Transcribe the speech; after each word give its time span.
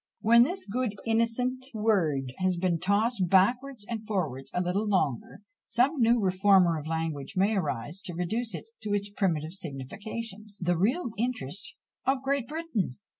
When 0.21 0.41
this 0.41 0.65
good 0.65 0.95
innocent 1.05 1.67
word 1.75 2.33
has 2.39 2.57
been 2.57 2.79
tossed 2.79 3.27
backwards 3.29 3.85
and 3.87 4.03
forwards 4.07 4.49
a 4.51 4.59
little 4.63 4.87
longer, 4.87 5.43
some 5.67 6.01
new 6.01 6.19
reformer 6.19 6.79
of 6.79 6.87
language 6.87 7.35
may 7.37 7.55
arise 7.55 8.01
to 8.05 8.15
reduce 8.15 8.55
it 8.55 8.65
to 8.81 8.95
its 8.95 9.11
primitive 9.11 9.53
signification 9.53 10.47
_the 10.59 10.75
real 10.75 11.11
interest 11.19 11.75
of 12.07 12.23
Great 12.23 12.47
Britain! 12.47 12.97